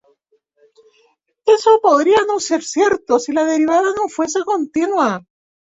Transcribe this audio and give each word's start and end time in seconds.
Eso 1.45 1.79
podría 1.79 2.25
no 2.27 2.39
ser 2.39 2.63
cierto 2.63 3.19
si 3.19 3.33
la 3.33 3.45
derivada 3.45 3.91
no 3.95 4.09
fuese 4.09 4.43
continua. 4.43 5.23